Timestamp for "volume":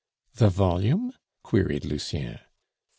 0.49-1.11